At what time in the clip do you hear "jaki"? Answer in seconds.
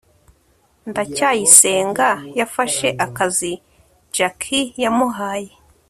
4.15-4.59